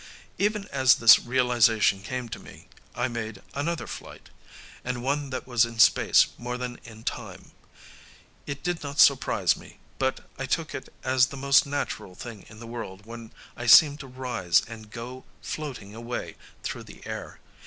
Even 0.39 0.67
as 0.69 0.95
this 0.95 1.19
realization 1.19 2.01
came 2.01 2.27
to 2.27 2.39
me, 2.39 2.67
I 2.95 3.07
made 3.07 3.43
another 3.53 3.85
flight 3.85 4.31
and 4.83 5.03
one 5.03 5.29
that 5.29 5.45
was 5.45 5.63
in 5.63 5.77
space 5.77 6.25
more 6.39 6.57
than 6.57 6.79
in 6.85 7.03
time. 7.03 7.51
It 8.47 8.63
did 8.63 8.81
not 8.81 8.97
surprise 8.99 9.55
me, 9.55 9.77
but 9.99 10.21
I 10.39 10.47
took 10.47 10.73
it 10.73 10.91
as 11.03 11.27
the 11.27 11.37
most 11.37 11.67
natural 11.67 12.15
thing 12.15 12.47
in 12.49 12.59
the 12.59 12.65
world 12.65 13.05
when 13.05 13.31
I 13.55 13.67
seemed 13.67 13.99
to 13.99 14.07
rise 14.07 14.63
and 14.67 14.89
go 14.89 15.23
floating 15.39 15.93
away 15.93 16.35
through 16.63 16.85
the 16.85 17.05
air. 17.05 17.39